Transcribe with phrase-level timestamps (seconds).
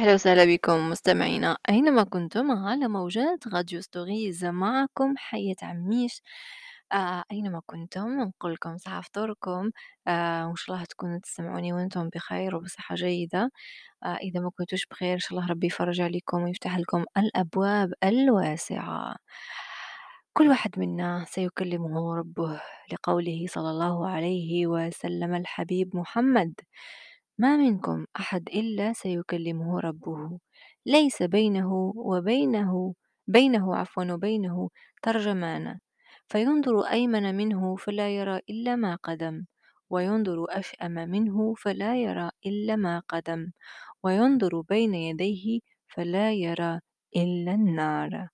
[0.00, 1.56] أهلا وسهلا بكم مستمعينا.
[1.68, 6.22] أينما كنتم على موجات راديو ستوريز معكم حياة عميش.
[6.92, 9.70] آه أينما كنتم؟ نقول لكم صحة فطوركم.
[10.08, 13.50] آه وإن شاء الله تكونوا تسمعوني وأنتم بخير وبصحة جيدة.
[14.04, 19.16] آه إذا ما كنتوش بخير إن شاء الله ربي يفرج عليكم ويفتح لكم الأبواب الواسعة.
[20.32, 22.60] كل واحد منا سيكلمه ربه
[22.92, 26.54] لقوله صلى الله عليه وسلم الحبيب محمد.
[27.40, 30.38] ما منكم أحد إلا سيكلمه ربه.
[30.86, 32.94] ليس بينه وبينه
[33.26, 34.70] بينه عفوا وبينه
[35.02, 35.78] ترجمان.
[36.28, 39.44] فينظر أيمن منه فلا يرى إلا ما قدم
[39.90, 43.50] وينظر أشأم منه فلا يرى إلا ما قدم
[44.02, 46.80] وينظر بين يديه فلا يرى
[47.16, 48.28] إلا النار.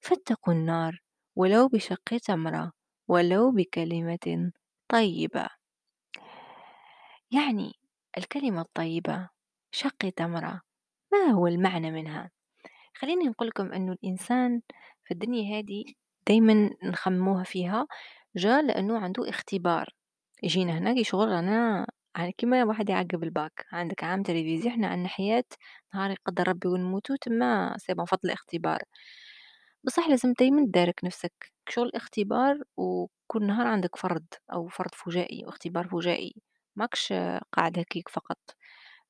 [0.00, 1.02] فاتقوا النار
[1.36, 2.72] ولو بشق تمرة
[3.08, 4.52] ولو بكلمة
[4.88, 5.48] طيبة.
[7.30, 7.72] يعني
[8.18, 9.28] الكلمة الطيبة
[9.72, 10.60] شق تمرة
[11.12, 12.30] ما هو المعنى منها؟
[12.94, 14.60] خليني نقول لكم أنه الإنسان
[15.04, 15.84] في الدنيا هذه
[16.28, 17.86] دايما نخموها فيها
[18.36, 19.88] جا لأنه عنده اختبار.
[20.42, 21.86] يجينا هنا شغل أنا
[22.16, 23.66] يعني كيما واحد يعقب الباك.
[23.72, 25.44] عندك عام تلفزيون إحنا عندنا حياة
[25.94, 28.82] نهار يقدر ربي ونموتو تما سي فضل الاختبار.
[29.84, 31.52] بصح لازم دايما تدارك نفسك.
[31.68, 36.34] شغل اختبار وكل نهار عندك فرض أو فرض فجائي أو اختبار فجائي.
[36.76, 37.12] ماكش
[37.52, 38.38] قاعد هكيك فقط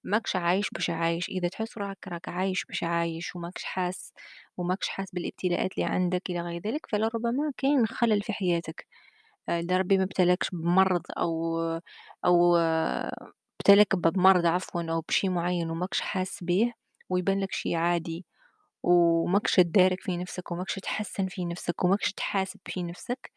[0.04, 4.12] ماكش عايش باش عايش إذا تحس روحك راك عايش باش عايش وماكش حاس
[4.56, 8.86] وماكش حاس بالإبتلاءات اللي عندك إلى غير ذلك فلربما كاين خلل في حياتك.
[9.48, 11.60] آه، إذا ربي ما ابتلاكش بمرض أو
[12.24, 16.72] أو آه، ابتلاك بمرض عفوا أو بشي معين وماكش حاس به
[17.10, 18.26] ويبان لك شي عادي
[18.82, 23.32] وماكش تدارك في نفسك وماكش تحسن في نفسك وماكش تحاسب في نفسك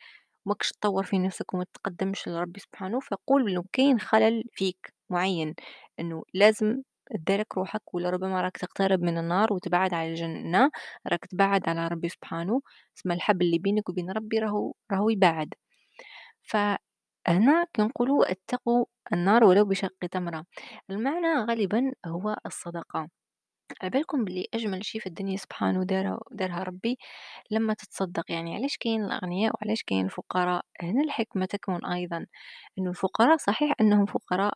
[0.49, 5.55] وماكش تطور في نفسك وما تقدمش لربي سبحانه فقول إنه كاين خلل فيك معين
[5.99, 10.71] إنه لازم تدارك روحك ولا ربما راك تقترب من النار وتبعد على الجنة
[11.07, 12.61] راك تبعد على ربي سبحانه.
[12.97, 15.53] اسم الحبل اللي بينك وبين ربي راهو راهو يبعد.
[16.43, 20.45] فهنا كنقولوا اتقوا النار ولو بشق تمرة.
[20.91, 23.09] المعنى غالبا هو الصدقة.
[23.81, 26.97] على بالكم بلي أجمل شي في الدنيا سبحانه دارها دارها ربي
[27.51, 28.31] لما تتصدق.
[28.31, 32.25] يعني علاش كاين الأغنياء وعلاش كاين الفقراء؟ هنا الحكمة تكمن أيضا
[32.79, 34.53] إنه الفقراء صحيح أنهم فقراء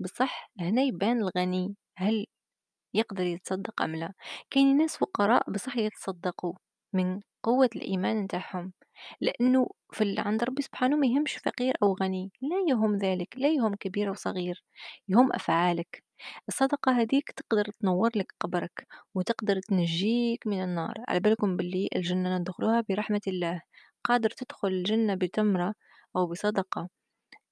[0.00, 2.26] بصح هنا يبان الغني هل
[2.94, 4.14] يقدر يتصدق أم لا.
[4.50, 6.54] كاين ناس فقراء بصح يتصدقوا
[6.94, 8.72] من قوة الإيمان نتاعهم.
[9.20, 13.74] لأنه في عند ربي سبحانه ما يهمش فقير أو غني لا يهم ذلك لا يهم
[13.74, 14.64] كبير أو صغير
[15.08, 16.04] يهم أفعالك.
[16.48, 20.94] الصدقة هذيك تقدر تنور لك قبرك وتقدر تنجيك من النار.
[21.08, 23.62] على بالكم باللي الجنة ندخلوها برحمة الله.
[24.04, 25.74] قادر تدخل الجنة بتمرة
[26.16, 26.88] أو بصدقة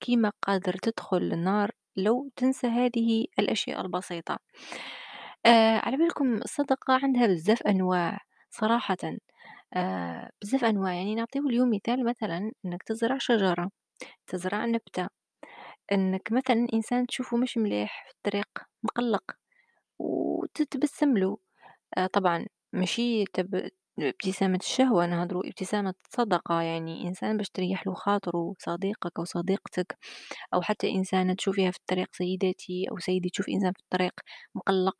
[0.00, 4.38] كيما قادر تدخل النار لو تنسى هذه الأشياء البسيطة.
[5.46, 8.18] آه على بالكم الصدقة عندها بزاف أنواع
[8.50, 8.96] صراحة.
[9.76, 10.94] آه بزاف أنواع.
[10.94, 13.70] يعني نعطيو اليوم مثال مثلا إنك تزرع شجرة
[14.26, 15.08] تزرع نبتة
[15.92, 18.48] إنك مثلا إنسان تشوفه مش مليح في الطريق
[18.84, 19.24] مقلق
[19.98, 21.38] وتتبسم له
[21.98, 23.70] آه طبعا ماشي تب...
[24.00, 29.98] ابتسامة الشهوة نهضرو ابتسامة صدقة يعني إنسان باش تريح له خاطره صديقك أو صديقتك
[30.54, 34.12] أو حتى إنسانة تشوفيها في الطريق سيداتي أو سيدي تشوف إنسان في الطريق
[34.54, 34.96] مقلق.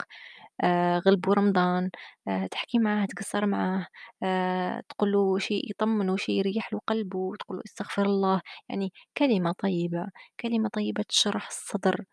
[0.61, 1.91] آه غلبوا رمضان
[2.29, 3.87] آه تحكي معاه تقصر معاه
[4.23, 8.41] آه تقول له شيء يطمنه شيء يريح له قلبه تقول له استغفر الله.
[8.69, 10.07] يعني كلمة طيبة
[10.41, 12.05] كلمة طيبة تشرح الصدر.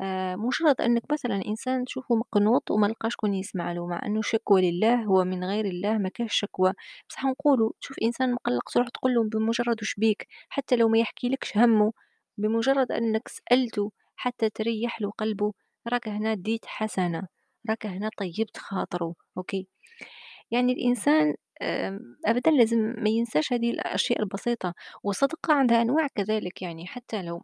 [0.00, 4.70] آه مجرد أنك مثلا إنسان تشوفه مقنوط وما لقاش شكون يسمع له مع أنه شكوى
[4.70, 6.72] لله هو من غير الله ما كاش شكوى.
[7.08, 11.28] بصح نقولوا تشوف إنسان مقلق تروح تقول له بمجرد وش بيك؟ حتى لو ما يحكي
[11.28, 11.92] لكش همه
[12.38, 15.52] بمجرد أنك سألته حتى تريح له قلبه
[15.92, 17.35] راك هنا ديت حسنة.
[17.70, 19.68] راك هنا طيبت خاطره أوكي؟
[20.50, 21.34] يعني الإنسان
[22.26, 27.42] أبدا لازم ما ينساش هذه الأشياء البسيطة والصدقة عندها أنواع كذلك يعني حتى لو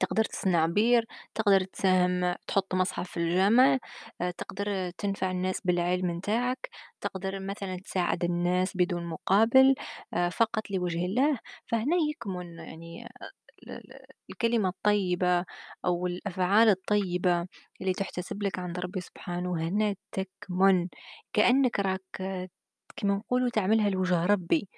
[0.00, 3.78] تقدر تصنع بير تقدر تساهم تحط مصحف في الجامع
[4.20, 6.70] آه، تقدر تنفع الناس بالعلم نتاعك
[7.00, 9.74] تقدر مثلا تساعد الناس بدون مقابل
[10.14, 13.08] آه، فقط لوجه الله فهنا يكمن يعني
[14.30, 15.44] الكلمة الطيبة
[15.84, 17.46] أو الأفعال الطيبة
[17.80, 20.88] اللي تحتسب لك عند ربي سبحانه هنا تكمن.
[21.32, 22.02] كأنك راك
[22.96, 24.68] كما نقولوا تعملها لوجه ربي.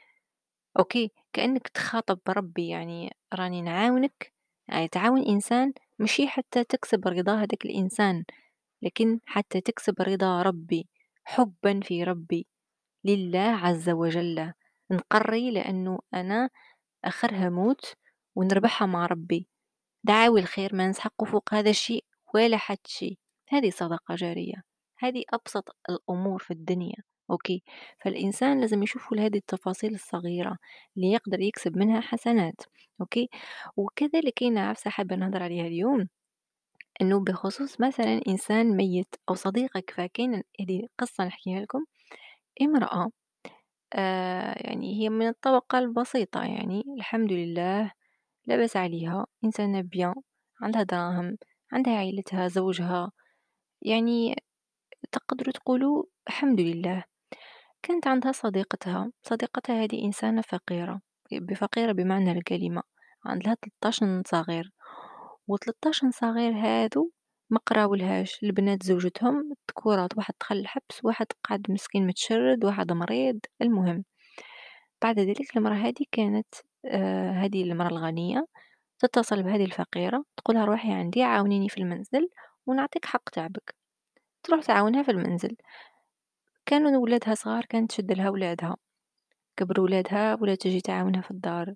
[0.79, 2.69] أوكي؟ كأنك تخاطب ربي.
[2.69, 4.33] يعني راني نعاونك.
[4.69, 5.73] يعني تعاون إنسان.
[5.99, 8.25] مشي حتى تكسب رضا هذاك الإنسان
[8.83, 10.89] لكن حتى تكسب رضا ربي.
[11.25, 12.47] حبا في ربي.
[13.05, 14.53] لله عز وجل.
[14.91, 16.51] نقري لأنه أنا
[17.05, 17.95] آخرها موت.
[18.37, 19.49] ونربحها مع ربي.
[20.05, 22.05] دعاوي الخير ما نسحق فوق هذا الشيء
[22.35, 23.19] ولا حد شيء.
[23.49, 24.63] هذه صدقة جارية.
[24.99, 26.97] هذه أبسط الأمور في الدنيا.
[27.31, 27.63] OK.
[28.05, 30.59] فالإنسان لازم يشوف هذه التفاصيل الصغيرة
[30.97, 32.57] اللي يقدر يكسب منها حسنات.
[33.01, 33.29] OK.
[33.77, 36.09] وكذلك كاينة عفسة حابة نهضر عليها اليوم
[37.03, 41.85] إنه بخصوص مثلا إنسان ميت أو صديقك فكاين هذه قصة نحكيها لكم.
[42.63, 43.11] امرأة
[43.95, 47.93] آه يعني هي من الطبقة البسيطة يعني الحمد لله
[48.49, 50.15] لاباس عليها إنسانة bien
[50.63, 51.37] عندها دراهم
[51.73, 53.13] عندها عيلتها زوجها.
[53.83, 54.37] يعني
[55.13, 57.05] تقدروا تقولوا الحمد لله.
[57.83, 61.01] كانت عندها صديقتها صديقتها هذه إنسانة فقيرة
[61.33, 62.83] بفقيرة بمعنى الكلمة
[63.25, 64.73] عندها 13 صغير.
[65.53, 67.11] و13 صغير هادو
[67.51, 74.05] ما قراولهاش البنات زوجتهم ذكورات واحد دخل الحبس واحد قعد مسكين متشرد واحد مريض المهم.
[75.03, 76.55] بعد ذلك المرأة هذه كانت
[76.87, 78.47] آه هذه المرأة الغنية
[78.99, 82.29] تتصل بهذه الفقيرة تقولها روحي عندي عاونيني في المنزل
[82.67, 83.75] ونعطيك حق تعبك.
[84.43, 85.57] تروح تعاونها في المنزل.
[86.67, 88.77] كانوا ولادها صغار كانت تشد لها ولادها.
[89.57, 91.75] كبروا ولادها ولا تجي تعاونها في الدار.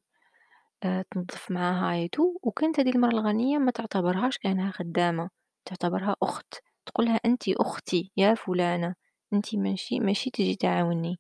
[0.84, 5.30] آه، تنظف معاها هايتو وكانت هذه المرأة الغنية ما تعتبرهاش كأنها خدامة
[5.64, 6.54] تعتبرها أخت.
[6.86, 8.94] تقولها أنت أختي يا فلانة
[9.32, 11.18] أنت ماشي ماشي تجي تعاوني.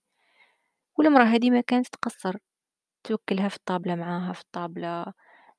[0.98, 2.38] والمرأة هذه ما كانت تقصر.
[3.04, 5.04] توكلها في الطابلة معاها في الطابلة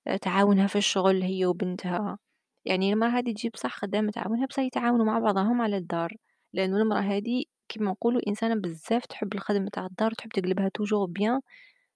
[0.07, 2.19] آه، تعاونها في الشغل هي وبنتها.
[2.66, 6.13] يعني المرأة هذه تجيب صح خدامة تعاونها بصح يتعاونوا مع بعضهم على الدار.
[6.54, 11.42] لأنه المرأة هذه كيما نقولوا إنسانة بزاف تحب الخدمة تاع الدار تحب تقلبها toujours bien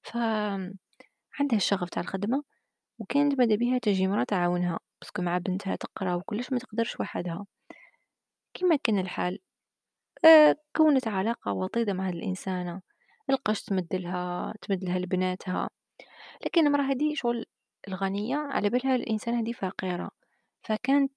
[0.04, 0.18] ف
[1.40, 2.44] عندها الشغف تاع الخدمة
[3.00, 7.46] وكانت ماذا بيها تجي مرا تعاونها parce que مع بنتها تقرأ وكلش ما تقدرش وحدها.
[8.54, 9.40] كيما كان الحال
[10.26, 12.82] آه كونت علاقة وطيدة مع هاد الإنسانة.
[13.30, 15.70] لقاش تمدلها تمدلها لبناتها.
[16.46, 17.46] لكن المرأة هذه شغل
[17.88, 20.12] الغنية على بالها الإنسانة هذه فقيرة.
[20.64, 21.14] فكانت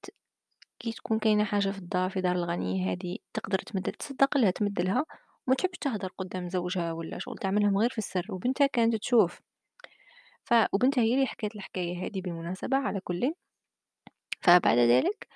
[0.79, 5.05] كي تكون كاينة حاجة في الدار في دار الغنية هذه تقدر تمد تصدق لها تمدلها.
[5.47, 8.27] وما تحبش تهدر قدام زوجها ولا شغل تعملهم غير في السر.
[8.31, 9.41] وبنتها كانت تشوف.
[10.45, 13.35] ف وبنتها هي اللي حكات الحكاية هذه بالمناسبة على كل.
[14.43, 15.29] فبعد ذلك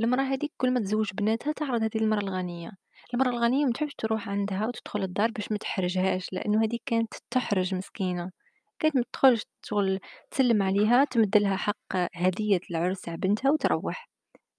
[0.00, 2.72] المرأة هذيك كل ما تزوج بناتها تعرض هذه المرأة الغنية.
[3.14, 7.74] المرأة الغنية ما تحبش تروح عندها وتدخل الدار باش ما تحرجهاش لأنه هذيك كانت تحرج
[7.74, 8.30] مسكينة.
[8.78, 11.76] كانت ما تدخلش شغل تسلم عليها تمد لها حق
[12.14, 14.08] هدية العرس تاع بنتها وتروح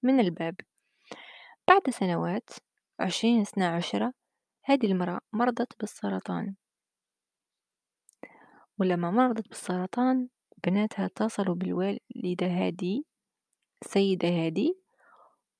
[0.04, 0.56] من الباب.
[1.68, 2.50] بعد سنوات
[3.00, 4.14] عشرين سنة عشرة
[4.66, 6.56] هذه المرأة مرضت بالسرطان.
[8.80, 10.28] ولما مرضت بالسرطان
[10.68, 13.06] بناتها اتصلوا بالوالدة هادي
[13.82, 14.78] السيدة هادي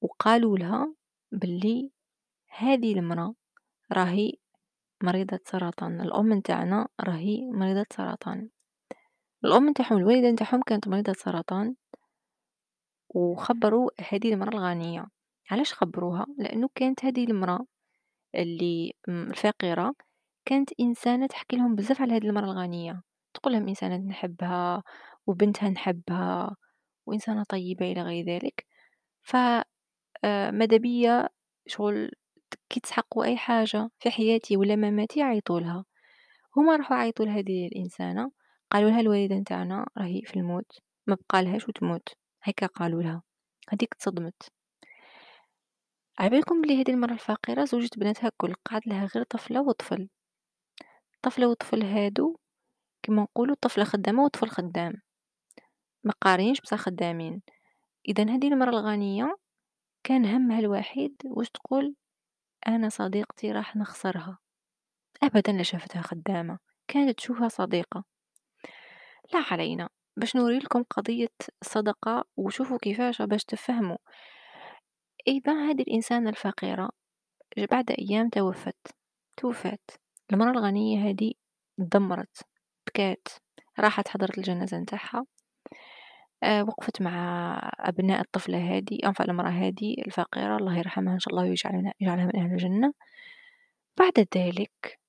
[0.02, 0.96] وقالوا لها
[1.32, 1.92] باللي
[2.58, 3.34] هذه المرأة
[3.92, 4.34] راهي
[5.04, 8.50] مريضة سرطان الأم نتاعنا راهي مريضة سرطان.
[9.46, 11.76] الأم نتاعهم الوالدة نتاعهم كانت مريضة سرطان
[13.10, 15.06] وخبروا هذه المرأة الغنية.
[15.52, 17.66] علاش خبروها؟ لأنه كانت هذه المرأة
[18.36, 19.96] اللي الفقيرة
[20.46, 23.02] كانت إنسانة تحكي لهم بزاف على هذه المرأة الغنية.
[23.34, 24.84] تقول لهم إنسانة نحبها
[25.28, 26.56] وبنتها نحبها
[27.06, 28.66] وإنسانة طيبة إلى غير ذلك.
[29.22, 29.36] ف
[30.26, 31.30] آه، بيا؟
[31.68, 32.12] شغل
[32.72, 35.86] كي تسحقوا أي حاجة في حياتي ولا مماتي يعيطوا لها.
[36.58, 38.32] هما راحوا عيطوا لهذه الإنسانة
[38.72, 42.10] قالوا لها الوالدة نتاعنا راهي في الموت ما بقالهاش وتموت.
[42.44, 43.24] هكا قالوا لها.
[43.70, 44.52] هذيك تصدمت.
[46.20, 50.10] عبالكم بلي هذه المرأة الفقيرة زوجة بناتها كل قعد لها غير طفلة وطفل.
[51.22, 52.38] طفلة وطفل هادو
[53.04, 54.94] كما نقولوا طفلة خدامة وطفل خدام.
[56.04, 57.42] ما قارينش بصح خدامين.
[58.08, 59.38] اذا هذه المرأة الغنية
[60.04, 61.96] كان همها الوحيد واش تقول؟
[62.68, 64.38] أنا صديقتي راح نخسرها.
[65.24, 68.04] ابدا لا شافتها خدامة كانت تشوفها صديقة.
[69.34, 73.98] لا علينا باش نوري لكم قضية الصدقة وشوفوا كيفاش باش تفهموا.
[75.28, 76.90] إذا هذه الإنسانة الفقيرة
[77.58, 78.96] بعد أيام توفت
[79.38, 79.92] توفات
[80.34, 81.34] المرأة الغنية هذه
[81.78, 82.42] تدمرت
[82.88, 83.28] بكات
[83.80, 85.26] راحت حضرت الجنازة نتاعها.
[86.44, 91.94] وقفت مع أبناء الطفلة هذه أنفع المرأة هذه الفقيرة الله يرحمها إن شاء الله ويجعلها
[92.02, 92.94] يجعلها من أهل الجنة.
[94.00, 95.00] بعد ذلك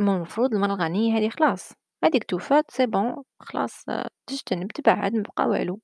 [0.00, 1.72] المفروض المرأة الغنية هذه خلاص
[2.04, 5.80] هذيك توفات c'est bon خلاص آه، تجتنب تبعد مبقى والو.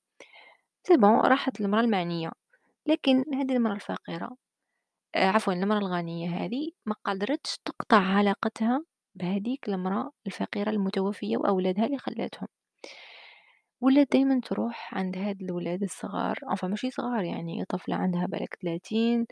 [0.87, 2.31] c'est bon راحت المرأة المعنية.
[2.87, 4.37] لكن هذه المرأة الفقيرة
[5.15, 11.99] آه، عفوا المرأة الغنية هذه ما قدرتش تقطع علاقتها بهذيك المرأة الفقيرة المتوفية وأولادها اللي
[11.99, 12.49] خلاتهم.
[13.81, 19.27] ولات دايما تروح عند هاد الولاد الصغار enfin ماشي صغار يعني طفلة عندها بالك ثلاثين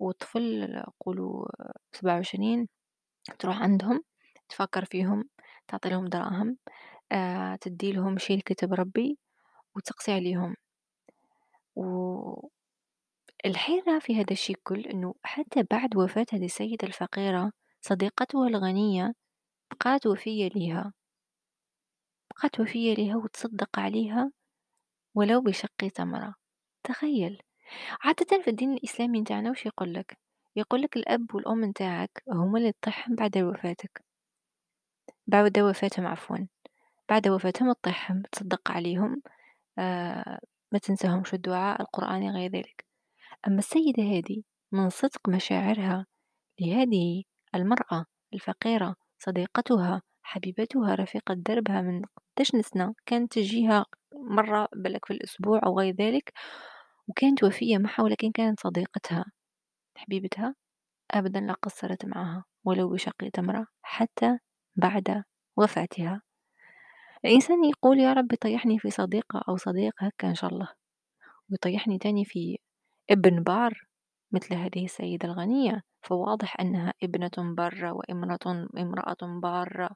[0.00, 1.46] وطفل قولوا
[1.92, 2.68] سبعة وعشرين
[3.38, 4.02] تروح عندهم
[4.48, 5.30] تفكر فيهم
[5.68, 6.58] تعطي لهم دراهم
[7.12, 9.18] آه تدي لهم شي لكتب ربي
[9.76, 10.56] وتقسي عليهم.
[11.76, 12.48] و
[13.46, 19.12] الحيرة في هذا الشيء كل إنه حتى بعد وفاة هذه السيدة الفقيرة صديقتها الغنية
[19.72, 20.92] بقات وفية ليها.
[22.40, 24.32] بقات وفية ليها وتصدق عليها
[25.14, 26.34] ولو بشق تمرة
[26.84, 27.42] تخيل.
[28.04, 30.18] عادةً في الدين الإسلامي نتاعنا وش يقول لك؟
[30.56, 34.04] يقول لك الأب والأم نتاعك هما اللي تطيحهم بعد وفاتك،
[35.26, 36.48] بعد وفاتهم عفوًا،
[37.08, 39.22] بعد وفاتهم تطيحهم تصدق عليهم
[39.78, 40.40] آآ
[40.72, 42.84] ما تنساهمش الدعاء القرآني غير ذلك،
[43.48, 44.42] أما السيدة هذه
[44.72, 46.06] من صدق مشاعرها
[46.60, 52.02] لهذه المرأة الفقيرة صديقتها حبيبتها رفيقة دربها من
[52.36, 56.32] قداش من سنة كانت تجيها مرة بالك في الأسبوع أو غير ذلك
[57.08, 59.24] وكانت وفية معها ولكن كانت صديقتها
[59.96, 60.54] حبيبتها
[61.10, 64.38] أبدا لا قصرت معها ولو بشق تمرة حتى
[64.76, 65.24] بعد
[65.56, 66.22] وفاتها.
[67.24, 70.68] الإنسان يقول يا رب طيحني في صديقة أو صديق هكا إن شاء الله
[71.50, 72.58] ويطيحني تاني في
[73.10, 73.89] ابن بار.
[74.32, 79.90] مثل هذه السيدة الغنية فواضح أنها ابنة بارة وامرأة امرأة بارة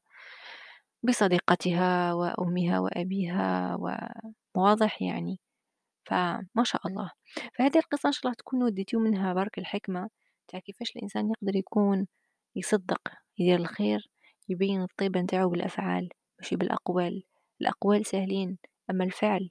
[1.03, 3.77] بصديقتها وأمها وأبيها
[4.55, 5.41] وواضح يعني.
[6.05, 7.11] فما شاء الله.
[7.59, 10.11] فهذه القصة إن شاء الله تكونوا وديتيو منها برك الحكمة.
[10.49, 12.07] تاع كيفاش الإنسان يقدر يكون
[12.57, 13.01] يصدق
[13.39, 14.11] يدير الخير
[14.49, 17.23] يبين الطيبة نتاعو بالأفعال ماشي بالأقوال.
[17.61, 18.59] الأقوال سهلين
[18.91, 19.51] أما الفعل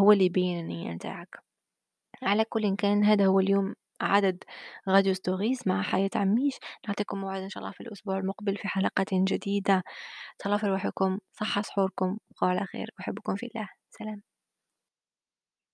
[0.00, 1.42] هو اللي يبين النية نتاعك.
[2.22, 4.44] على كل كان هذا هو اليوم عدد
[4.88, 6.54] Radio Stories مع حياة عميش.
[6.88, 9.82] نعطيكم موعد إن شاء الله في الأسبوع المقبل في حلقة جديدة.
[10.38, 12.90] تهلاو في روحكم صحة سحوركم وعلى خير.
[13.00, 13.68] أحبكم في الله.
[13.90, 14.25] سلام.